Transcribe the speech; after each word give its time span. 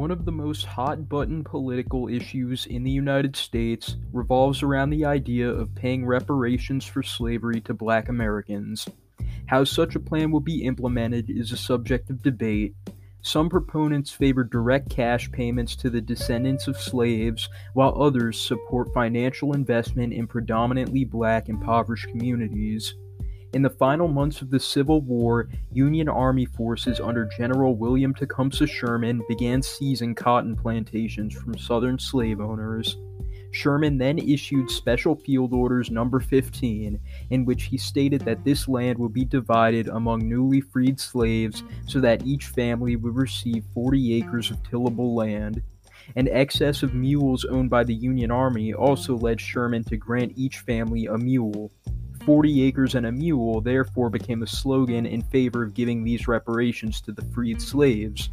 One 0.00 0.10
of 0.10 0.24
the 0.24 0.32
most 0.32 0.64
hot 0.64 1.10
button 1.10 1.44
political 1.44 2.08
issues 2.08 2.64
in 2.64 2.84
the 2.84 2.90
United 2.90 3.36
States 3.36 3.96
revolves 4.14 4.62
around 4.62 4.88
the 4.88 5.04
idea 5.04 5.50
of 5.50 5.74
paying 5.74 6.06
reparations 6.06 6.86
for 6.86 7.02
slavery 7.02 7.60
to 7.60 7.74
black 7.74 8.08
Americans. 8.08 8.88
How 9.44 9.64
such 9.64 9.94
a 9.96 10.00
plan 10.00 10.30
will 10.30 10.40
be 10.40 10.64
implemented 10.64 11.28
is 11.28 11.52
a 11.52 11.56
subject 11.58 12.08
of 12.08 12.22
debate. 12.22 12.74
Some 13.20 13.50
proponents 13.50 14.10
favor 14.10 14.42
direct 14.42 14.88
cash 14.88 15.30
payments 15.32 15.76
to 15.76 15.90
the 15.90 16.00
descendants 16.00 16.66
of 16.66 16.80
slaves, 16.80 17.50
while 17.74 18.00
others 18.00 18.40
support 18.40 18.94
financial 18.94 19.52
investment 19.52 20.14
in 20.14 20.26
predominantly 20.26 21.04
black 21.04 21.50
impoverished 21.50 22.08
communities. 22.08 22.94
In 23.52 23.62
the 23.62 23.70
final 23.70 24.06
months 24.06 24.42
of 24.42 24.50
the 24.50 24.60
Civil 24.60 25.00
War, 25.00 25.48
Union 25.72 26.08
Army 26.08 26.44
forces 26.44 27.00
under 27.00 27.28
General 27.36 27.74
William 27.74 28.14
Tecumseh 28.14 28.68
Sherman 28.68 29.22
began 29.28 29.60
seizing 29.60 30.14
cotton 30.14 30.54
plantations 30.54 31.34
from 31.34 31.58
Southern 31.58 31.98
slave 31.98 32.40
owners. 32.40 32.96
Sherman 33.50 33.98
then 33.98 34.20
issued 34.20 34.70
Special 34.70 35.16
Field 35.16 35.52
Orders 35.52 35.90
Number 35.90 36.20
15, 36.20 37.00
in 37.30 37.44
which 37.44 37.64
he 37.64 37.76
stated 37.76 38.20
that 38.20 38.44
this 38.44 38.68
land 38.68 38.96
would 38.98 39.12
be 39.12 39.24
divided 39.24 39.88
among 39.88 40.28
newly 40.28 40.60
freed 40.60 41.00
slaves 41.00 41.64
so 41.88 41.98
that 41.98 42.24
each 42.24 42.46
family 42.46 42.94
would 42.94 43.16
receive 43.16 43.64
40 43.74 44.14
acres 44.14 44.52
of 44.52 44.62
tillable 44.62 45.16
land. 45.16 45.60
An 46.16 46.28
excess 46.28 46.82
of 46.82 46.94
mules 46.94 47.44
owned 47.44 47.70
by 47.70 47.84
the 47.84 47.94
Union 47.94 48.30
Army 48.30 48.72
also 48.72 49.16
led 49.16 49.40
Sherman 49.40 49.84
to 49.84 49.96
grant 49.96 50.32
each 50.36 50.58
family 50.58 51.06
a 51.06 51.18
mule. 51.18 51.70
40 52.24 52.62
acres 52.64 52.94
and 52.94 53.06
a 53.06 53.12
mule 53.12 53.60
therefore 53.60 54.10
became 54.10 54.42
a 54.42 54.46
slogan 54.46 55.06
in 55.06 55.22
favor 55.22 55.62
of 55.62 55.74
giving 55.74 56.04
these 56.04 56.28
reparations 56.28 57.00
to 57.02 57.12
the 57.12 57.24
freed 57.32 57.60
slaves. 57.60 58.30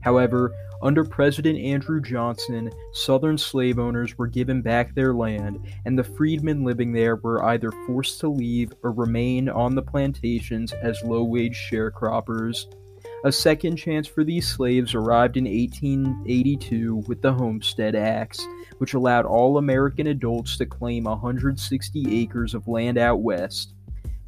However, 0.00 0.52
under 0.80 1.04
President 1.04 1.58
Andrew 1.58 2.00
Johnson, 2.00 2.70
Southern 2.92 3.36
slave 3.36 3.78
owners 3.78 4.16
were 4.16 4.28
given 4.28 4.62
back 4.62 4.94
their 4.94 5.12
land, 5.12 5.58
and 5.84 5.98
the 5.98 6.04
freedmen 6.04 6.64
living 6.64 6.92
there 6.92 7.16
were 7.16 7.44
either 7.46 7.72
forced 7.86 8.20
to 8.20 8.28
leave 8.28 8.72
or 8.82 8.92
remain 8.92 9.48
on 9.48 9.74
the 9.74 9.82
plantations 9.82 10.72
as 10.72 11.02
low 11.02 11.24
wage 11.24 11.68
sharecroppers. 11.70 12.66
A 13.24 13.32
second 13.32 13.76
chance 13.76 14.06
for 14.06 14.22
these 14.22 14.46
slaves 14.46 14.94
arrived 14.94 15.36
in 15.36 15.44
1882 15.44 17.02
with 17.08 17.20
the 17.22 17.32
Homestead 17.32 17.96
Acts, 17.96 18.46
which 18.78 18.94
allowed 18.94 19.26
all 19.26 19.58
American 19.58 20.06
adults 20.06 20.56
to 20.56 20.66
claim 20.66 21.04
160 21.04 22.22
acres 22.22 22.54
of 22.54 22.66
land 22.66 22.98
out 22.98 23.20
west. 23.20 23.74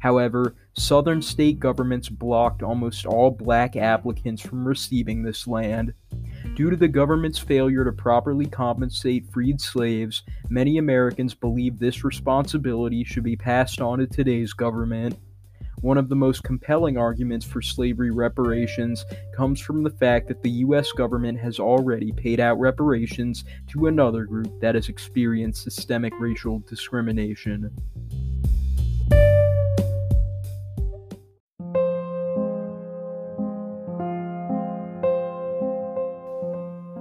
However, 0.01 0.55
southern 0.73 1.21
state 1.21 1.59
governments 1.59 2.09
blocked 2.09 2.63
almost 2.63 3.05
all 3.05 3.29
black 3.29 3.75
applicants 3.75 4.41
from 4.41 4.67
receiving 4.67 5.21
this 5.21 5.45
land. 5.45 5.93
Due 6.55 6.71
to 6.71 6.75
the 6.75 6.87
government's 6.87 7.37
failure 7.37 7.83
to 7.83 7.91
properly 7.91 8.47
compensate 8.47 9.31
freed 9.31 9.61
slaves, 9.61 10.23
many 10.49 10.79
Americans 10.79 11.35
believe 11.35 11.77
this 11.77 12.03
responsibility 12.03 13.03
should 13.03 13.23
be 13.23 13.35
passed 13.35 13.79
on 13.79 13.99
to 13.99 14.07
today's 14.07 14.53
government. 14.53 15.19
One 15.81 15.97
of 15.97 16.09
the 16.09 16.15
most 16.15 16.43
compelling 16.43 16.95
arguments 16.95 17.43
for 17.43 17.59
slavery 17.59 18.11
reparations 18.11 19.03
comes 19.35 19.59
from 19.59 19.81
the 19.81 19.89
fact 19.89 20.27
that 20.27 20.43
the 20.43 20.49
U.S. 20.65 20.91
government 20.91 21.39
has 21.39 21.59
already 21.59 22.11
paid 22.11 22.39
out 22.39 22.59
reparations 22.59 23.43
to 23.69 23.87
another 23.87 24.25
group 24.25 24.61
that 24.61 24.75
has 24.75 24.89
experienced 24.89 25.63
systemic 25.63 26.13
racial 26.19 26.59
discrimination. 26.59 27.71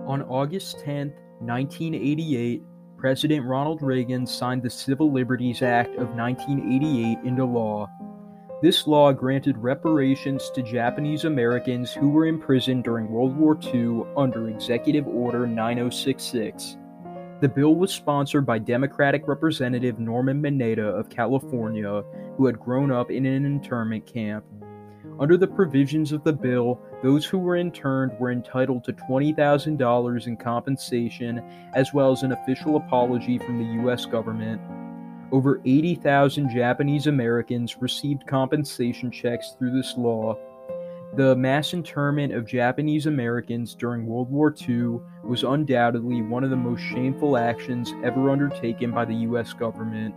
On 0.07 0.23
August 0.23 0.81
10, 0.81 1.13
1988, 1.41 2.63
President 2.97 3.45
Ronald 3.45 3.83
Reagan 3.83 4.27
signed 4.27 4.63
the 4.63 4.71
Civil 4.71 5.13
Liberties 5.13 5.61
Act 5.61 5.97
of 5.97 6.09
1988 6.15 7.19
into 7.27 7.45
law. 7.45 7.87
This 8.63 8.87
law 8.87 9.11
granted 9.11 9.57
reparations 9.57 10.51
to 10.51 10.63
Japanese 10.63 11.25
Americans 11.25 11.95
who 11.95 12.11
were 12.11 12.27
imprisoned 12.27 12.85
during 12.85 13.09
World 13.09 13.35
War 13.35 13.59
II 13.73 14.03
under 14.19 14.51
Executive 14.51 15.09
Order 15.09 15.47
9066. 15.47 16.77
The 17.41 17.49
bill 17.49 17.75
was 17.75 17.91
sponsored 17.91 18.45
by 18.45 18.59
Democratic 18.59 19.27
Representative 19.27 19.99
Norman 19.99 20.43
Mineta 20.43 20.85
of 20.85 21.09
California, 21.09 22.05
who 22.37 22.45
had 22.45 22.61
grown 22.61 22.93
up 22.93 23.11
in 23.11 23.25
an 23.25 23.47
internment 23.47 24.05
camp. 24.05 24.45
Under 25.19 25.39
the 25.39 25.47
provisions 25.47 26.13
of 26.13 26.23
the 26.23 26.33
bill, 26.35 26.83
those 27.03 27.25
who 27.25 27.39
were 27.39 27.57
interned 27.57 28.13
were 28.19 28.31
entitled 28.31 28.85
to 28.85 28.93
$20,000 28.93 30.27
in 30.27 30.37
compensation 30.37 31.43
as 31.75 31.95
well 31.95 32.13
as 32.13 32.25
an 32.25 32.33
official 32.33 32.77
apology 32.77 33.39
from 33.39 33.59
the 33.59 33.83
U.S. 33.85 34.05
government. 34.05 34.61
Over 35.33 35.61
80,000 35.65 36.51
Japanese 36.51 37.07
Americans 37.07 37.77
received 37.81 38.27
compensation 38.27 39.13
checks 39.13 39.55
through 39.59 39.71
this 39.77 39.95
law. 39.97 40.37
The 41.17 41.37
mass 41.37 41.73
internment 41.73 42.33
of 42.33 42.47
Japanese 42.47 43.07
Americans 43.07 43.75
during 43.77 44.07
World 44.07 44.31
War 44.31 44.55
II 44.69 45.01
was 45.23 45.45
undoubtedly 45.45 46.23
one 46.23 46.43
of 46.43 46.51
the 46.51 46.57
most 46.57 46.81
shameful 46.81 47.37
actions 47.37 47.93
ever 48.03 48.31
undertaken 48.31 48.91
by 48.91 49.05
the 49.05 49.15
U.S. 49.15 49.53
government. 49.53 50.15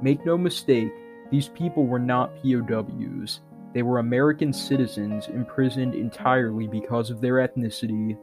Make 0.00 0.26
no 0.26 0.36
mistake, 0.36 0.92
these 1.30 1.48
people 1.48 1.86
were 1.86 2.00
not 2.00 2.34
POWs. 2.42 3.40
They 3.72 3.82
were 3.82 3.98
American 3.98 4.52
citizens 4.52 5.28
imprisoned 5.28 5.94
entirely 5.94 6.66
because 6.66 7.10
of 7.10 7.20
their 7.20 7.34
ethnicity. 7.34 8.18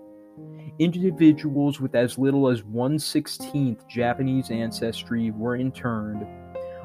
Individuals 0.79 1.81
with 1.81 1.93
as 1.95 2.17
little 2.17 2.47
as 2.47 2.63
1 2.63 2.97
16th 2.97 3.85
Japanese 3.87 4.49
ancestry 4.49 5.31
were 5.31 5.57
interned. 5.57 6.25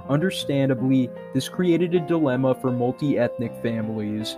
Understandably, 0.08 1.08
this 1.32 1.48
created 1.48 1.94
a 1.94 2.00
dilemma 2.00 2.54
for 2.54 2.70
multi 2.70 3.18
ethnic 3.18 3.54
families. 3.62 4.36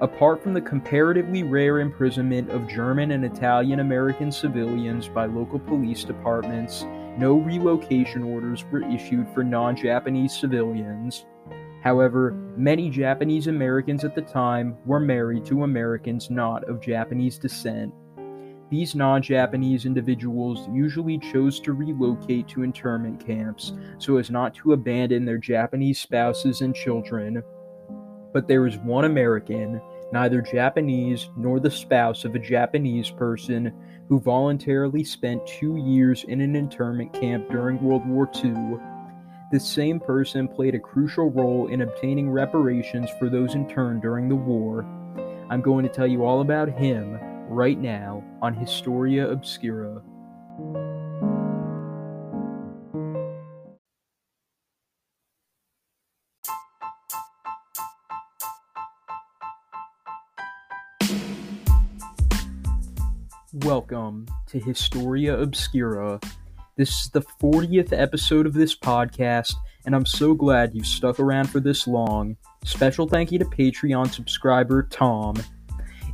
Apart 0.00 0.42
from 0.42 0.52
the 0.52 0.60
comparatively 0.60 1.42
rare 1.42 1.80
imprisonment 1.80 2.50
of 2.50 2.68
German 2.68 3.12
and 3.12 3.24
Italian 3.24 3.80
American 3.80 4.30
civilians 4.30 5.08
by 5.08 5.26
local 5.26 5.58
police 5.58 6.04
departments, 6.04 6.84
no 7.16 7.34
relocation 7.34 8.22
orders 8.22 8.64
were 8.70 8.82
issued 8.82 9.28
for 9.34 9.42
non 9.42 9.74
Japanese 9.74 10.38
civilians. 10.38 11.24
However, 11.82 12.32
many 12.56 12.90
Japanese 12.90 13.46
Americans 13.46 14.04
at 14.04 14.14
the 14.14 14.22
time 14.22 14.76
were 14.84 15.00
married 15.00 15.44
to 15.46 15.64
Americans 15.64 16.30
not 16.30 16.68
of 16.68 16.80
Japanese 16.80 17.38
descent. 17.38 17.92
These 18.70 18.94
non 18.94 19.22
Japanese 19.22 19.86
individuals 19.86 20.68
usually 20.70 21.18
chose 21.18 21.58
to 21.60 21.72
relocate 21.72 22.48
to 22.48 22.62
internment 22.62 23.24
camps 23.24 23.72
so 23.96 24.18
as 24.18 24.30
not 24.30 24.54
to 24.56 24.74
abandon 24.74 25.24
their 25.24 25.38
Japanese 25.38 25.98
spouses 25.98 26.60
and 26.60 26.74
children. 26.74 27.42
But 28.34 28.46
there 28.46 28.66
is 28.66 28.76
one 28.76 29.06
American, 29.06 29.80
neither 30.12 30.42
Japanese 30.42 31.30
nor 31.34 31.60
the 31.60 31.70
spouse 31.70 32.26
of 32.26 32.34
a 32.34 32.38
Japanese 32.38 33.08
person, 33.08 33.72
who 34.06 34.20
voluntarily 34.20 35.02
spent 35.02 35.46
two 35.46 35.76
years 35.76 36.24
in 36.24 36.42
an 36.42 36.54
internment 36.54 37.14
camp 37.14 37.48
during 37.50 37.82
World 37.82 38.06
War 38.06 38.30
II. 38.44 38.76
This 39.50 39.66
same 39.66 39.98
person 39.98 40.46
played 40.46 40.74
a 40.74 40.78
crucial 40.78 41.30
role 41.30 41.68
in 41.68 41.80
obtaining 41.80 42.30
reparations 42.30 43.08
for 43.18 43.30
those 43.30 43.54
interned 43.54 44.02
during 44.02 44.28
the 44.28 44.36
war. 44.36 44.84
I'm 45.48 45.62
going 45.62 45.86
to 45.86 45.92
tell 45.92 46.06
you 46.06 46.26
all 46.26 46.42
about 46.42 46.68
him 46.68 47.18
right 47.48 47.78
now 47.78 48.22
on 48.42 48.52
Historia 48.54 49.30
Obscura. 49.30 50.02
Welcome 63.64 64.26
to 64.48 64.58
Historia 64.60 65.38
Obscura. 65.38 66.20
This 66.76 66.90
is 66.90 67.10
the 67.12 67.22
40th 67.42 67.98
episode 67.98 68.46
of 68.46 68.52
this 68.52 68.76
podcast, 68.76 69.54
and 69.86 69.96
I'm 69.96 70.06
so 70.06 70.34
glad 70.34 70.74
you've 70.74 70.86
stuck 70.86 71.18
around 71.18 71.48
for 71.48 71.60
this 71.60 71.86
long. 71.86 72.36
Special 72.64 73.08
thank 73.08 73.32
you 73.32 73.38
to 73.38 73.44
Patreon 73.46 74.12
subscriber 74.12 74.82
Tom 74.84 75.34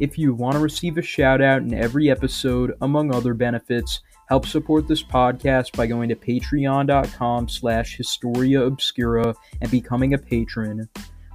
if 0.01 0.19
you 0.19 0.35
want 0.35 0.55
to 0.55 0.61
receive 0.61 0.99
a 0.99 1.03
shout 1.03 1.41
out 1.41 1.63
in 1.63 1.75
every 1.75 2.11
episode, 2.11 2.75
among 2.81 3.15
other 3.15 3.35
benefits, 3.35 4.01
help 4.29 4.47
support 4.47 4.89
this 4.89 5.03
podcast 5.03 5.77
by 5.77 5.87
going 5.87 6.09
to 6.09 6.17
patreon.com 6.17 7.49
slash 7.49 7.97
historia 7.97 8.63
obscura 8.63 9.35
and 9.61 9.71
becoming 9.71 10.15
a 10.15 10.19
patron. 10.19 10.89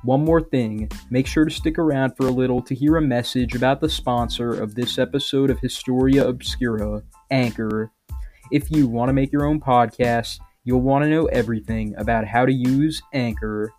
One 0.04 0.24
more 0.24 0.42
thing, 0.42 0.90
make 1.10 1.28
sure 1.28 1.46
to 1.46 1.52
stick 1.52 1.78
around 1.78 2.16
for 2.16 2.28
a 2.28 2.32
little 2.32 2.62
to 2.64 2.74
hear 2.74 2.98
a 2.98 3.02
message 3.02 3.56
about 3.56 3.82
the 3.82 3.90
sponsor 3.90 4.62
of 4.62 4.76
this 4.76 4.98
episode 4.98 5.50
of 5.50 5.60
Historia 5.60 6.28
Obscura, 6.28 7.04
Anchor. 7.32 7.92
If 8.52 8.72
you 8.72 8.88
want 8.88 9.10
to 9.10 9.14
make 9.14 9.32
your 9.32 9.46
own 9.46 9.60
podcast, 9.60 10.40
you'll 10.64 10.82
want 10.82 11.04
to 11.04 11.10
know 11.10 11.26
everything 11.26 11.96
about 11.98 12.26
how 12.26 12.46
to 12.46 12.54
use 12.54 13.02
Anchor. 13.14 13.74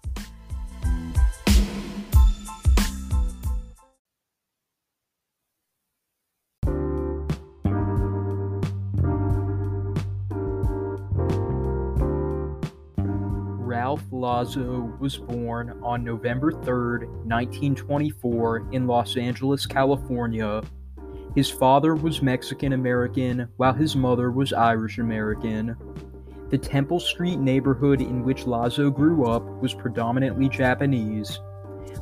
Lazo 14.40 14.90
was 14.98 15.18
born 15.18 15.78
on 15.82 16.02
November 16.02 16.50
3, 16.50 17.06
1924, 17.26 18.68
in 18.72 18.86
Los 18.86 19.18
Angeles, 19.18 19.66
California. 19.66 20.62
His 21.34 21.50
father 21.50 21.94
was 21.94 22.22
Mexican 22.22 22.72
American, 22.72 23.48
while 23.58 23.74
his 23.74 23.94
mother 23.94 24.30
was 24.30 24.54
Irish 24.54 24.96
American. 24.96 25.76
The 26.48 26.56
Temple 26.56 27.00
Street 27.00 27.38
neighborhood 27.38 28.00
in 28.00 28.24
which 28.24 28.46
Lazo 28.46 28.88
grew 28.88 29.26
up 29.26 29.44
was 29.60 29.74
predominantly 29.74 30.48
Japanese. 30.48 31.38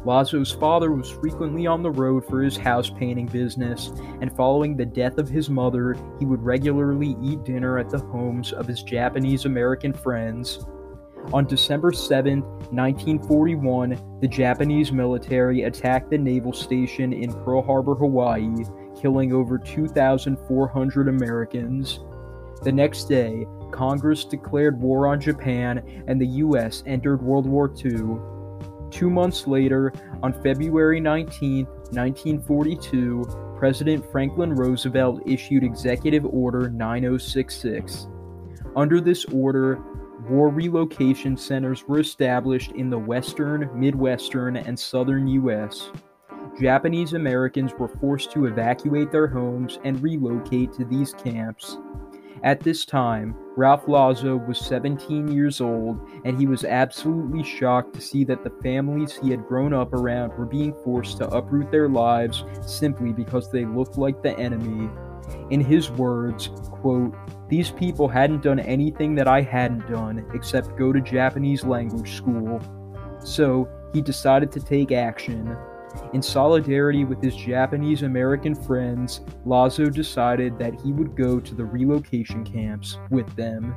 Lazo's 0.05 0.53
father 0.53 0.93
was 0.93 1.11
frequently 1.11 1.67
on 1.67 1.83
the 1.83 1.91
road 1.91 2.25
for 2.25 2.41
his 2.41 2.57
house 2.57 2.89
painting 2.89 3.27
business, 3.27 3.91
and 4.21 4.33
following 4.37 4.77
the 4.77 4.87
death 4.87 5.19
of 5.19 5.29
his 5.29 5.51
mother, 5.51 5.97
he 6.21 6.25
would 6.25 6.45
regularly 6.45 7.17
eat 7.21 7.43
dinner 7.43 7.81
at 7.81 7.91
the 7.91 7.99
homes 7.99 8.53
of 8.53 8.69
his 8.69 8.85
Japanese 8.85 9.45
American 9.45 9.93
friends. 9.93 10.65
On 11.31 11.45
December 11.45 11.93
7, 11.93 12.41
1941, 12.41 14.19
the 14.23 14.29
Japanese 14.29 14.93
military 14.93 15.65
attacked 15.65 16.11
the 16.11 16.17
naval 16.17 16.55
station 16.55 17.13
in 17.13 17.31
Pearl 17.45 17.61
Harbor, 17.61 17.95
Hawaii, 17.95 18.65
killing 18.99 19.35
over 19.35 19.59
2,400 19.59 21.09
Americans. 21.09 22.01
The 22.63 22.73
next 22.73 23.05
day, 23.05 23.47
Congress 23.71 24.25
declared 24.25 24.81
war 24.81 25.07
on 25.07 25.21
Japan 25.21 26.05
and 26.09 26.19
the 26.19 26.27
U.S. 26.27 26.83
entered 26.87 27.21
World 27.21 27.47
War 27.47 27.71
II. 27.85 28.17
Two 28.91 29.11
months 29.11 29.47
later, 29.47 29.93
on 30.23 30.33
February 30.43 30.99
19, 30.99 31.67
1942, 31.67 33.55
President 33.59 34.11
Franklin 34.11 34.55
Roosevelt 34.55 35.21
issued 35.27 35.63
Executive 35.63 36.25
Order 36.25 36.71
9066. 36.71 38.07
Under 38.75 39.01
this 39.01 39.27
order, 39.27 39.79
war 40.29 40.49
relocation 40.49 41.37
centers 41.37 41.87
were 41.87 42.01
established 42.01 42.73
in 42.73 42.91
the 42.91 42.99
western, 42.99 43.71
midwestern, 43.75 44.57
and 44.57 44.79
southern 44.79 45.27
U.S. 45.29 45.91
Japanese 46.61 47.13
Americans 47.13 47.73
were 47.79 47.89
forced 47.89 48.33
to 48.33 48.47
evacuate 48.47 49.13
their 49.13 49.29
homes 49.29 49.79
and 49.85 50.03
relocate 50.03 50.73
to 50.73 50.85
these 50.85 51.15
camps. 51.15 51.79
At 52.45 52.61
this 52.61 52.85
time, 52.85 53.35
Ralph 53.57 53.89
Lazo 53.89 54.37
was 54.37 54.61
17 54.61 55.29
years 55.29 55.61
old, 55.61 56.01
and 56.25 56.39
he 56.39 56.47
was 56.47 56.65
absolutely 56.65 57.43
shocked 57.43 57.95
to 57.95 58.01
see 58.01 58.23
that 58.25 58.45
the 58.45 58.53
families 58.63 59.19
he 59.21 59.31
had 59.31 59.47
grown 59.47 59.73
up 59.73 59.93
around 59.93 60.37
were 60.39 60.47
being 60.47 60.75
forced 60.85 61.19
to 61.19 61.29
uproot 61.29 61.71
their 61.73 61.89
lives 61.89 62.45
simply 62.65 63.13
because 63.13 63.51
they 63.51 63.65
looked 63.65 63.99
like 63.99 64.23
the 64.23 64.39
enemy. 64.39 64.89
In 65.51 65.61
his 65.61 65.91
words, 65.91 66.49
quote, 66.71 67.15
These 67.49 67.71
people 67.71 68.09
hadn't 68.09 68.43
done 68.43 68.61
anything 68.61 69.15
that 69.17 69.29
I 69.29 69.43
hadn't 69.43 69.89
done 69.89 70.25
except 70.35 70.77
go 70.77 70.93
to 70.93 71.01
Japanese 71.01 71.65
language 71.65 72.15
school. 72.15 72.61
So, 73.21 73.69
he 73.93 74.01
decided 74.01 74.53
to 74.53 74.61
take 74.61 74.93
action. 74.93 75.57
In 76.13 76.23
solidarity 76.23 77.05
with 77.05 77.23
his 77.23 77.35
Japanese 77.35 78.03
American 78.03 78.55
friends, 78.55 79.23
Lazo 79.45 79.87
decided 79.87 80.59
that 80.59 80.81
he 80.81 80.93
would 80.93 81.17
go 81.17 81.41
to 81.41 81.55
the 81.55 81.65
relocation 81.65 82.45
camps 82.45 82.99
with 83.11 83.35
them. 83.37 83.75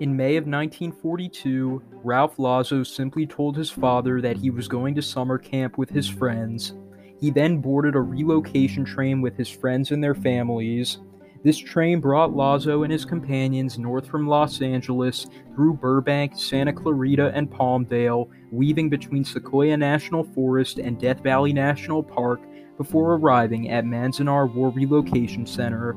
In 0.00 0.16
May 0.16 0.36
of 0.36 0.44
1942, 0.44 1.82
Ralph 2.04 2.38
Lazo 2.38 2.84
simply 2.84 3.26
told 3.26 3.56
his 3.56 3.68
father 3.68 4.20
that 4.20 4.36
he 4.36 4.48
was 4.48 4.68
going 4.68 4.94
to 4.94 5.02
summer 5.02 5.38
camp 5.38 5.76
with 5.76 5.90
his 5.90 6.08
friends. 6.08 6.74
He 7.20 7.32
then 7.32 7.58
boarded 7.58 7.96
a 7.96 8.00
relocation 8.00 8.84
train 8.84 9.20
with 9.20 9.36
his 9.36 9.48
friends 9.48 9.90
and 9.90 10.02
their 10.02 10.14
families. 10.14 10.98
This 11.42 11.58
train 11.58 11.98
brought 11.98 12.32
Lazo 12.32 12.84
and 12.84 12.92
his 12.92 13.04
companions 13.04 13.76
north 13.76 14.06
from 14.06 14.28
Los 14.28 14.62
Angeles 14.62 15.26
through 15.52 15.74
Burbank, 15.74 16.34
Santa 16.36 16.72
Clarita, 16.72 17.32
and 17.34 17.50
Palmdale, 17.50 18.28
weaving 18.52 18.88
between 18.88 19.24
Sequoia 19.24 19.76
National 19.76 20.22
Forest 20.22 20.78
and 20.78 21.00
Death 21.00 21.24
Valley 21.24 21.52
National 21.52 22.04
Park 22.04 22.40
before 22.76 23.14
arriving 23.14 23.68
at 23.70 23.84
Manzanar 23.84 24.52
War 24.54 24.70
Relocation 24.70 25.44
Center. 25.44 25.96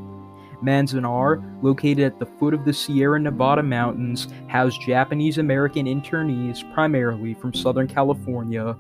Manzanar, 0.64 1.38
mm. 1.38 1.64
located 1.64 2.00
at 2.00 2.20
the 2.20 2.26
foot 2.26 2.54
of 2.54 2.66
the 2.66 2.74
Sierra 2.74 3.20
Nevada 3.20 3.64
mountains, 3.64 4.28
housed 4.48 4.82
Japanese 4.82 5.38
American 5.38 5.86
internees 5.86 6.72
primarily 6.74 7.34
from 7.34 7.54
Southern 7.54 7.88
California. 7.88 8.76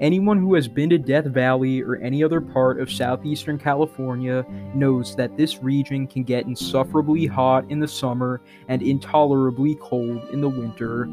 Anyone 0.00 0.38
who 0.38 0.54
has 0.54 0.68
been 0.68 0.90
to 0.90 0.98
Death 0.98 1.24
Valley 1.24 1.82
or 1.82 1.96
any 1.96 2.22
other 2.22 2.40
part 2.40 2.80
of 2.80 2.90
southeastern 2.90 3.58
California 3.58 4.46
knows 4.72 5.16
that 5.16 5.36
this 5.36 5.58
region 5.60 6.06
can 6.06 6.22
get 6.22 6.46
insufferably 6.46 7.26
hot 7.26 7.68
in 7.68 7.80
the 7.80 7.88
summer 7.88 8.40
and 8.68 8.80
intolerably 8.80 9.76
cold 9.80 10.28
in 10.30 10.40
the 10.40 10.48
winter. 10.48 11.08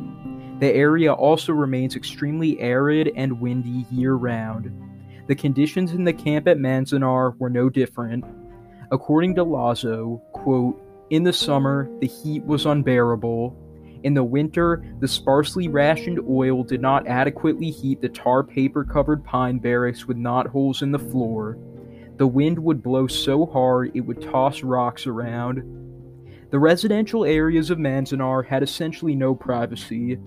The 0.60 0.72
area 0.72 1.12
also 1.12 1.52
remains 1.52 1.96
extremely 1.96 2.60
arid 2.60 3.12
and 3.16 3.42
windy 3.42 3.88
year 3.90 4.14
round. 4.14 4.72
The 5.28 5.36
conditions 5.36 5.94
in 5.94 6.04
the 6.04 6.14
camp 6.14 6.48
at 6.48 6.58
Manzanar 6.58 7.36
were 7.40 7.50
no 7.50 7.70
different. 7.70 8.24
According 8.92 9.36
to 9.36 9.44
Lazo, 9.44 10.22
quote, 10.34 10.82
in 11.10 11.24
the 11.24 11.34
summer, 11.34 11.90
the 12.00 12.08
heat 12.08 12.44
was 12.44 12.66
unbearable, 12.66 13.56
in 14.06 14.14
the 14.14 14.24
winter, 14.24 14.86
the 15.00 15.08
sparsely 15.08 15.68
rationed 15.68 16.20
oil 16.30 16.64
did 16.64 16.80
not 16.80 17.08
adequately 17.08 17.72
heat 17.72 18.02
the 18.02 18.10
tar 18.10 18.44
paper 18.44 18.84
covered 18.84 19.24
pine 19.24 19.58
barracks 19.58 20.06
with 20.06 20.16
knot 20.16 20.46
holes 20.46 20.84
in 20.84 20.92
the 20.92 21.00
floor. 21.00 21.58
The 22.18 22.28
wind 22.28 22.60
would 22.60 22.84
blow 22.84 23.08
so 23.08 23.48
hard 23.48 23.94
it 23.96 24.02
would 24.02 24.22
toss 24.22 24.62
rocks 24.62 25.08
around. 25.08 25.64
The 26.52 26.60
residential 26.60 27.26
areas 27.26 27.72
of 27.72 27.80
Manzanar 27.80 28.46
had 28.46 28.62
essentially 28.62 29.16
no 29.16 29.34
privacy. 29.34 30.20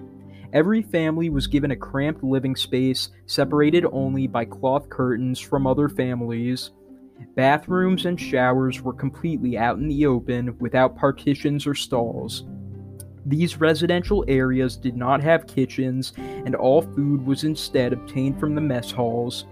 Every 0.53 0.83
family 0.83 1.31
was 1.31 1.47
given 1.47 1.71
a 1.71 1.77
cramped 1.77 2.25
living 2.25 2.57
space, 2.57 3.11
separated 3.27 3.87
only 3.93 4.27
by 4.27 4.45
cloth 4.45 4.89
curtains 4.89 5.39
from 5.39 5.69
other 5.69 5.89
families. 5.89 6.73
Bathrooms 7.35 8.07
and 8.07 8.21
showers 8.21 8.83
were 8.83 8.93
completely 8.93 9.57
out 9.57 9.79
in 9.79 9.89
the 9.89 10.07
open 10.07 10.57
without 10.59 10.97
partitions 10.97 11.67
or 11.67 11.75
stalls. 11.75 12.45
These 13.27 13.61
residential 13.61 14.25
areas 14.27 14.77
did 14.77 14.97
not 14.97 15.23
have 15.23 15.47
kitchens, 15.47 16.15
and 16.17 16.55
all 16.55 16.83
food 16.83 17.25
was 17.27 17.45
instead 17.45 17.93
obtained 17.93 18.41
from 18.41 18.55
the 18.55 18.61
mess 18.61 18.91
halls. 18.91 19.45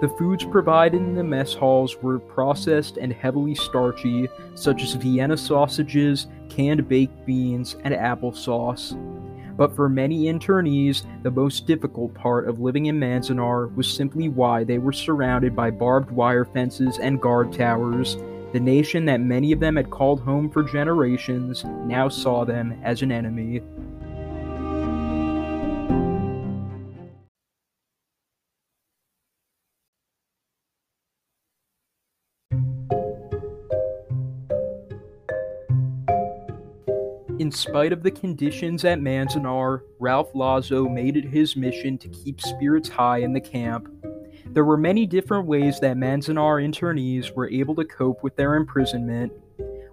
The 0.00 0.08
foods 0.10 0.44
provided 0.44 1.00
in 1.00 1.14
the 1.14 1.24
mess 1.24 1.54
halls 1.54 1.96
were 2.02 2.18
processed 2.18 2.98
and 2.98 3.12
heavily 3.12 3.54
starchy, 3.54 4.28
such 4.54 4.82
as 4.82 4.94
Vienna 4.94 5.36
sausages, 5.36 6.26
canned 6.48 6.88
baked 6.88 7.26
beans, 7.26 7.76
and 7.82 7.94
applesauce. 7.94 8.94
But 9.56 9.74
for 9.74 9.88
many 9.88 10.24
internees, 10.24 11.04
the 11.22 11.30
most 11.30 11.66
difficult 11.66 12.12
part 12.14 12.48
of 12.48 12.60
living 12.60 12.86
in 12.86 13.00
Manzanar 13.00 13.74
was 13.74 13.92
simply 13.92 14.28
why 14.28 14.64
they 14.64 14.78
were 14.78 14.92
surrounded 14.92 15.56
by 15.56 15.70
barbed 15.70 16.10
wire 16.10 16.44
fences 16.44 16.98
and 16.98 17.20
guard 17.20 17.52
towers, 17.52 18.16
the 18.52 18.60
nation 18.60 19.06
that 19.06 19.20
many 19.20 19.52
of 19.52 19.60
them 19.60 19.76
had 19.76 19.90
called 19.90 20.20
home 20.20 20.50
for 20.50 20.62
generations 20.62 21.64
now 21.64 22.08
saw 22.08 22.44
them 22.44 22.78
as 22.82 23.02
an 23.02 23.10
enemy. 23.10 23.62
Spite 37.56 37.92
of 37.92 38.02
the 38.02 38.10
conditions 38.10 38.84
at 38.84 39.00
Manzanar, 39.00 39.80
Ralph 39.98 40.30
Lazo 40.34 40.88
made 40.88 41.16
it 41.16 41.24
his 41.24 41.56
mission 41.56 41.98
to 41.98 42.08
keep 42.08 42.40
spirits 42.40 42.88
high 42.88 43.18
in 43.18 43.32
the 43.32 43.40
camp 43.40 43.88
there 44.56 44.64
were 44.64 44.78
many 44.78 45.04
different 45.04 45.46
ways 45.46 45.80
that 45.80 45.98
Manzanar 45.98 46.64
internees 46.66 47.30
were 47.30 47.50
able 47.50 47.74
to 47.74 47.84
cope 47.84 48.22
with 48.22 48.36
their 48.36 48.54
imprisonment. 48.54 49.30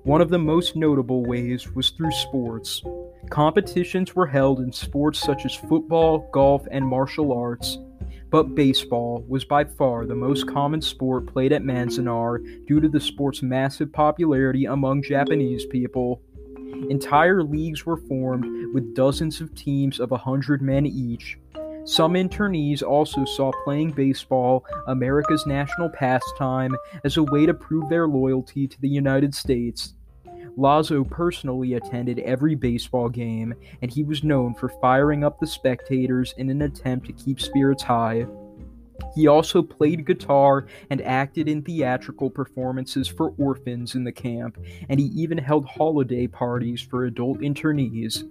One 0.03 0.21
of 0.21 0.29
the 0.29 0.39
most 0.39 0.77
notable 0.77 1.25
ways 1.25 1.69
was 1.75 1.89
through 1.89 2.11
sports. 2.11 2.81
Competitions 3.29 4.15
were 4.15 4.25
held 4.25 4.61
in 4.61 4.71
sports 4.71 5.19
such 5.19 5.45
as 5.45 5.53
football, 5.53 6.29
golf, 6.31 6.65
and 6.71 6.87
martial 6.87 7.33
arts, 7.33 7.77
but 8.29 8.55
baseball 8.55 9.25
was 9.27 9.43
by 9.43 9.65
far 9.65 10.05
the 10.05 10.15
most 10.15 10.47
common 10.47 10.81
sport 10.81 11.27
played 11.27 11.51
at 11.51 11.63
Manzanar 11.63 12.39
due 12.65 12.79
to 12.79 12.87
the 12.87 13.01
sport's 13.01 13.41
massive 13.41 13.91
popularity 13.91 14.63
among 14.63 15.03
Japanese 15.03 15.65
people. 15.65 16.21
Entire 16.89 17.43
leagues 17.43 17.85
were 17.85 17.97
formed 17.97 18.73
with 18.73 18.95
dozens 18.95 19.41
of 19.41 19.53
teams 19.55 19.99
of 19.99 20.11
a 20.11 20.17
hundred 20.17 20.61
men 20.61 20.85
each, 20.85 21.37
some 21.85 22.13
internees 22.13 22.81
also 22.81 23.25
saw 23.25 23.51
playing 23.65 23.91
baseball, 23.91 24.65
America's 24.87 25.45
national 25.45 25.89
pastime, 25.89 26.77
as 27.03 27.17
a 27.17 27.23
way 27.23 27.45
to 27.45 27.53
prove 27.53 27.89
their 27.89 28.07
loyalty 28.07 28.69
to 28.69 28.79
the 28.79 28.87
United 28.87 29.35
States. 29.35 29.93
Lazo 30.55 31.03
personally 31.03 31.73
attended 31.73 32.19
every 32.19 32.55
baseball 32.55 33.09
game, 33.09 33.53
and 33.81 33.91
he 33.91 34.03
was 34.03 34.23
known 34.23 34.53
for 34.53 34.69
firing 34.69 35.25
up 35.25 35.39
the 35.39 35.47
spectators 35.47 36.33
in 36.37 36.49
an 36.49 36.61
attempt 36.61 37.07
to 37.07 37.13
keep 37.13 37.41
spirits 37.41 37.83
high. 37.83 38.27
He 39.15 39.27
also 39.27 39.61
played 39.61 40.05
guitar 40.05 40.65
and 40.89 41.01
acted 41.01 41.47
in 41.47 41.61
theatrical 41.61 42.29
performances 42.29 43.07
for 43.07 43.33
orphans 43.37 43.95
in 43.95 44.03
the 44.03 44.11
camp, 44.11 44.57
and 44.89 44.99
he 44.99 45.07
even 45.07 45.37
held 45.37 45.65
holiday 45.65 46.27
parties 46.27 46.81
for 46.81 47.05
adult 47.05 47.39
internees. 47.39 48.23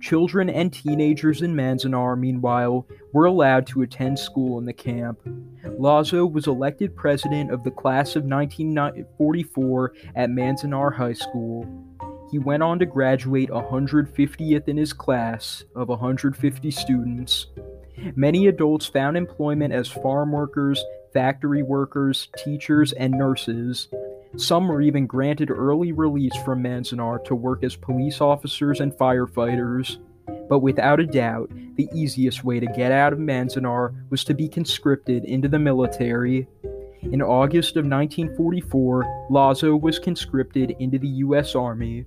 Children 0.00 0.48
and 0.48 0.72
teenagers 0.72 1.42
in 1.42 1.54
Manzanar, 1.54 2.16
meanwhile, 2.16 2.86
were 3.12 3.24
allowed 3.24 3.66
to 3.68 3.82
attend 3.82 4.18
school 4.18 4.58
in 4.58 4.64
the 4.64 4.72
camp. 4.72 5.18
Lazo 5.76 6.24
was 6.24 6.46
elected 6.46 6.94
president 6.94 7.50
of 7.50 7.64
the 7.64 7.70
class 7.70 8.14
of 8.14 8.24
1944 8.24 9.92
at 10.14 10.30
Manzanar 10.30 10.94
High 10.94 11.14
School. 11.14 11.66
He 12.30 12.38
went 12.38 12.62
on 12.62 12.78
to 12.78 12.86
graduate 12.86 13.48
150th 13.48 14.68
in 14.68 14.76
his 14.76 14.92
class 14.92 15.64
of 15.74 15.88
150 15.88 16.70
students. 16.70 17.46
Many 18.16 18.46
adults 18.46 18.86
found 18.86 19.16
employment 19.16 19.72
as 19.72 19.88
farm 19.88 20.32
workers, 20.32 20.84
factory 21.12 21.62
workers, 21.62 22.28
teachers, 22.36 22.92
and 22.92 23.12
nurses. 23.12 23.88
Some 24.36 24.68
were 24.68 24.82
even 24.82 25.06
granted 25.06 25.50
early 25.50 25.92
release 25.92 26.36
from 26.44 26.62
Manzanar 26.62 27.24
to 27.24 27.34
work 27.34 27.64
as 27.64 27.76
police 27.76 28.20
officers 28.20 28.80
and 28.80 28.92
firefighters. 28.92 29.98
But 30.48 30.60
without 30.60 31.00
a 31.00 31.06
doubt, 31.06 31.50
the 31.76 31.88
easiest 31.94 32.44
way 32.44 32.60
to 32.60 32.66
get 32.66 32.92
out 32.92 33.12
of 33.12 33.18
Manzanar 33.18 33.94
was 34.10 34.24
to 34.24 34.34
be 34.34 34.48
conscripted 34.48 35.24
into 35.24 35.48
the 35.48 35.58
military. 35.58 36.46
In 37.02 37.22
August 37.22 37.76
of 37.76 37.84
1944, 37.84 39.26
Lazo 39.30 39.76
was 39.76 39.98
conscripted 39.98 40.74
into 40.78 40.98
the 40.98 41.08
U.S. 41.08 41.54
Army. 41.54 42.04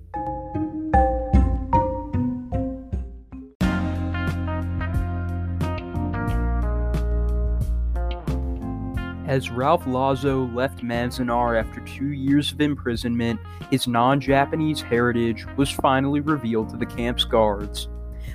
As 9.32 9.48
Ralph 9.48 9.86
Lazo 9.86 10.46
left 10.48 10.84
Manzanar 10.84 11.58
after 11.58 11.80
two 11.80 12.08
years 12.08 12.52
of 12.52 12.60
imprisonment, 12.60 13.40
his 13.70 13.88
non 13.88 14.20
Japanese 14.20 14.82
heritage 14.82 15.46
was 15.56 15.70
finally 15.70 16.20
revealed 16.20 16.68
to 16.68 16.76
the 16.76 16.84
camp's 16.84 17.24
guards. 17.24 17.88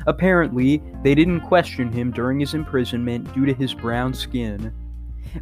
Apparently, 0.08 0.82
they 1.04 1.14
didn't 1.14 1.42
question 1.42 1.92
him 1.92 2.10
during 2.10 2.40
his 2.40 2.56
imprisonment 2.56 3.32
due 3.36 3.46
to 3.46 3.54
his 3.54 3.76
brown 3.76 4.12
skin. 4.12 4.74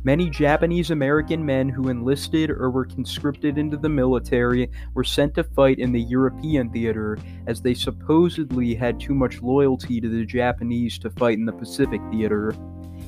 Many 0.03 0.29
Japanese 0.29 0.91
American 0.91 1.45
men 1.45 1.69
who 1.69 1.87
enlisted 1.87 2.49
or 2.49 2.69
were 2.69 2.83
conscripted 2.83 3.57
into 3.57 3.77
the 3.77 3.87
military 3.87 4.69
were 4.93 5.05
sent 5.05 5.35
to 5.35 5.45
fight 5.45 5.79
in 5.79 5.93
the 5.93 6.01
European 6.01 6.69
theater, 6.69 7.17
as 7.47 7.61
they 7.61 7.75
supposedly 7.75 8.75
had 8.75 8.99
too 8.99 9.15
much 9.15 9.41
loyalty 9.41 10.01
to 10.01 10.09
the 10.09 10.25
Japanese 10.25 10.99
to 10.99 11.09
fight 11.11 11.37
in 11.37 11.45
the 11.45 11.53
Pacific 11.53 12.01
theater. 12.11 12.53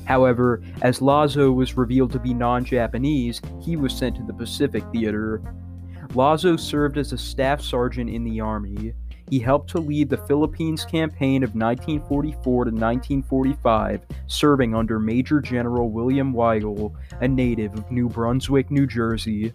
However, 0.08 0.62
as 0.80 1.02
Lazo 1.02 1.52
was 1.52 1.76
revealed 1.76 2.12
to 2.12 2.18
be 2.18 2.32
non 2.32 2.64
Japanese, 2.64 3.42
he 3.60 3.76
was 3.76 3.92
sent 3.92 4.16
to 4.16 4.22
the 4.22 4.32
Pacific 4.32 4.82
Theater. 4.90 5.42
Lazo 6.14 6.56
served 6.56 6.96
as 6.96 7.12
a 7.12 7.18
staff 7.18 7.60
sergeant 7.60 8.08
in 8.08 8.24
the 8.24 8.40
Army. 8.40 8.94
He 9.28 9.38
helped 9.38 9.68
to 9.72 9.80
lead 9.80 10.08
the 10.08 10.24
Philippines 10.26 10.86
campaign 10.86 11.42
of 11.42 11.50
1944 11.50 12.64
to 12.64 12.70
1945, 12.70 14.06
serving 14.26 14.74
under 14.74 14.98
Major 14.98 15.42
General 15.42 15.90
William 15.90 16.32
Weigel, 16.32 16.94
a 17.20 17.28
native 17.28 17.74
of 17.74 17.90
New 17.90 18.08
Brunswick, 18.08 18.70
New 18.70 18.86
Jersey. 18.86 19.52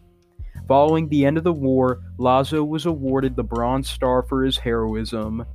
Following 0.68 1.10
the 1.10 1.26
end 1.26 1.40
of 1.40 1.44
the 1.44 1.52
war, 1.52 2.02
Lazo 2.20 2.64
was 2.64 2.86
awarded 2.86 3.36
the 3.36 3.44
Bronze 3.44 3.90
Star 3.90 4.22
for 4.22 4.44
his 4.44 4.60
heroism. 4.60 5.48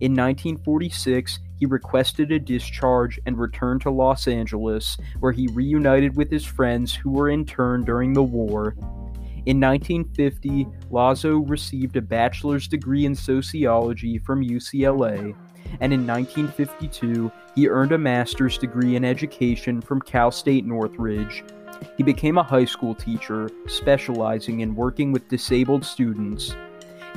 In 0.00 0.12
1946, 0.12 1.38
he 1.58 1.66
requested 1.66 2.30
a 2.30 2.38
discharge 2.38 3.18
and 3.24 3.38
returned 3.38 3.80
to 3.82 3.90
Los 3.90 4.28
Angeles, 4.28 4.98
where 5.20 5.32
he 5.32 5.48
reunited 5.48 6.16
with 6.16 6.30
his 6.30 6.44
friends 6.44 6.94
who 6.94 7.10
were 7.10 7.30
interned 7.30 7.86
during 7.86 8.12
the 8.12 8.22
war. 8.22 8.74
In 9.46 9.60
1950, 9.60 10.66
Lazo 10.90 11.38
received 11.38 11.96
a 11.96 12.02
bachelor's 12.02 12.68
degree 12.68 13.06
in 13.06 13.14
sociology 13.14 14.18
from 14.18 14.42
UCLA, 14.42 15.34
and 15.80 15.92
in 15.92 16.06
1952, 16.06 17.30
he 17.54 17.68
earned 17.68 17.92
a 17.92 17.98
master's 17.98 18.58
degree 18.58 18.96
in 18.96 19.04
education 19.04 19.80
from 19.80 20.02
Cal 20.02 20.30
State 20.30 20.66
Northridge. 20.66 21.42
He 21.96 22.02
became 22.02 22.38
a 22.38 22.42
high 22.42 22.64
school 22.64 22.94
teacher, 22.94 23.48
specializing 23.66 24.60
in 24.60 24.74
working 24.74 25.12
with 25.12 25.28
disabled 25.28 25.84
students. 25.84 26.54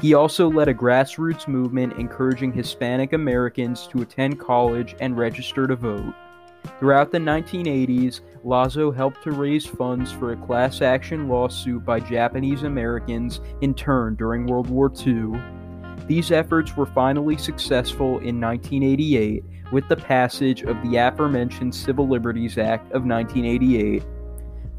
He 0.02 0.14
also 0.14 0.50
led 0.50 0.70
a 0.70 0.74
grassroots 0.74 1.48
movement 1.48 1.94
encouraging 1.94 2.54
Hispanic 2.54 3.12
Americans 3.12 3.86
to 3.88 4.02
attend 4.02 4.40
college 4.40 4.96
and 5.02 5.18
register 5.18 5.68
to 5.68 5.76
vote. 5.76 6.14
Throughout 6.80 7.12
the 7.12 7.18
1980s, 7.18 8.22
Lazo 8.44 8.92
helped 8.92 9.24
to 9.24 9.32
raise 9.32 9.66
funds 9.66 10.12
for 10.12 10.32
a 10.32 10.38
class 10.38 10.82
action 10.82 11.28
lawsuit 11.28 11.84
by 11.84 12.00
Japanese 12.00 12.64
Americans 12.64 13.42
interned 13.62 14.18
during 14.18 14.46
World 14.46 14.70
War 14.70 14.92
II. 15.06 15.42
These 16.08 16.32
efforts 16.32 16.78
were 16.78 16.86
finally 16.86 17.38
successful 17.38 18.20
in 18.20 18.40
1988 18.40 19.44
with 19.72 19.88
the 19.90 19.98
passage 19.98 20.64
of 20.64 20.82
the 20.82 20.98
aforementioned 20.98 21.76
Civil 21.76 22.08
Liberties 22.08 22.58
Act 22.58 22.86
of 22.94 23.06
1988. 23.06 24.04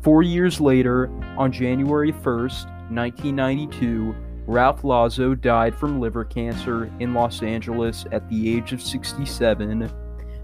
Four 0.02 0.22
years 0.22 0.60
later, 0.60 1.10
on 1.36 1.52
January 1.52 2.10
1, 2.10 2.22
1992, 2.24 4.14
Ralph 4.50 4.83
Lazo 4.83 5.37
died 5.37 5.76
from 5.76 6.00
liver 6.00 6.25
cancer 6.25 6.90
in 6.99 7.14
Los 7.14 7.40
Angeles 7.40 8.04
at 8.11 8.28
the 8.28 8.52
age 8.52 8.73
of 8.73 8.83
67. 8.83 9.88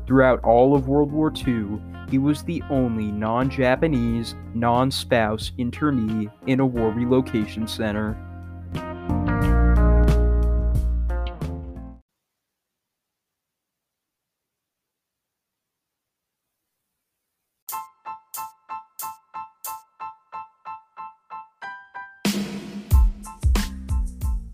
Throughout 0.06 0.44
all 0.44 0.76
of 0.76 0.86
World 0.86 1.10
War 1.10 1.32
II, 1.44 1.80
he 2.08 2.18
was 2.18 2.44
the 2.44 2.62
only 2.70 3.10
non 3.10 3.50
Japanese, 3.50 4.36
non 4.54 4.92
spouse 4.92 5.50
internee 5.58 6.30
in 6.46 6.60
a 6.60 6.66
war 6.66 6.92
relocation 6.92 7.66
center. 7.66 8.16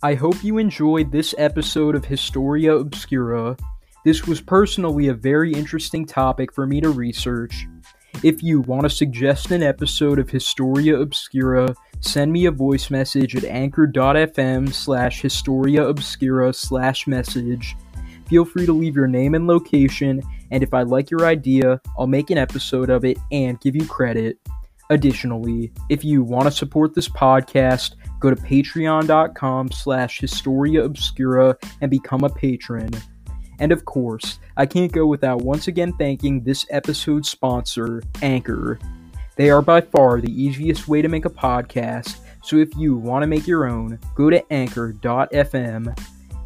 I 0.05 0.15
hope 0.15 0.43
you 0.43 0.59
enjoyed 0.59 1.13
this 1.13 1.33
episode 1.39 1.95
of 1.95 2.05
Historia 2.05 2.75
Obscura. 2.75 3.57
This 4.05 4.27
was 4.27 4.41
personally 4.41 5.07
a 5.07 5.15
very 5.15 5.53
interesting 5.53 6.07
topic 6.07 6.53
for 6.53 6.67
me 6.67 6.81
to 6.81 6.91
research. 6.91 7.69
If 8.25 8.43
you 8.43 8.63
want 8.63 8.83
to 8.83 8.91
suggest 8.91 9.53
an 9.53 9.63
episode 9.63 10.19
of 10.19 10.29
Historia 10.29 10.99
Obscura, 10.99 11.77
send 12.01 12.33
me 12.33 12.47
a 12.47 12.51
voice 12.51 12.91
message 12.91 13.37
at 13.37 13.45
anchor.fm 13.45 14.75
slash 14.75 15.23
Historia 15.23 15.87
Obscura 15.87 16.53
slash 16.53 17.07
message. 17.07 17.77
Feel 18.27 18.45
free 18.45 18.67
to 18.67 18.73
leave 18.73 18.97
your 18.97 19.07
name 19.07 19.37
and 19.37 19.47
location, 19.47 20.21
and 20.51 20.65
if 20.65 20.75
I 20.75 20.83
like 20.83 21.13
your 21.13 21.27
idea, 21.27 21.81
I'll 21.97 22.09
make 22.09 22.31
an 22.31 22.39
episode 22.39 22.91
of 22.91 23.05
it 23.05 23.19
and 23.31 23.61
give 23.61 23.77
you 23.77 23.87
credit. 23.87 24.41
Additionally, 24.93 25.73
if 25.89 26.05
you 26.05 26.23
want 26.23 26.45
to 26.45 26.51
support 26.51 26.95
this 26.95 27.09
podcast, 27.09 27.95
go 28.21 28.29
to 28.29 28.37
patreon.com 28.37 29.73
slash 29.73 30.21
historia 30.21 30.85
obscura 30.85 31.57
and 31.81 31.91
become 31.91 32.25
a 32.25 32.29
patron. 32.29 32.91
And 33.59 33.73
of 33.73 33.87
course, 33.87 34.39
I 34.59 34.67
can't 34.67 34.93
go 34.93 35.07
without 35.07 35.41
once 35.41 35.67
again 35.67 35.95
thanking 35.95 36.45
this 36.45 36.67
episode's 36.69 37.31
sponsor, 37.31 38.03
Anchor. 38.21 38.79
They 39.37 39.49
are 39.49 39.63
by 39.63 39.81
far 39.81 40.21
the 40.21 40.31
easiest 40.31 40.89
way 40.89 41.01
to 41.01 41.09
make 41.09 41.25
a 41.25 41.31
podcast, 41.31 42.19
so 42.43 42.57
if 42.59 42.69
you 42.77 42.95
want 42.95 43.23
to 43.23 43.27
make 43.27 43.47
your 43.47 43.67
own, 43.67 43.99
go 44.15 44.29
to 44.29 44.53
anchor.fm. 44.53 45.99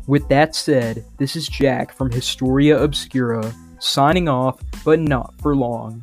With 0.07 0.29
that 0.29 0.55
said, 0.55 1.05
this 1.19 1.35
is 1.35 1.49
Jack 1.49 1.93
from 1.93 2.13
Historia 2.13 2.81
Obscura, 2.81 3.53
signing 3.81 4.29
off, 4.29 4.61
but 4.85 5.01
not 5.01 5.35
for 5.41 5.57
long. 5.57 6.01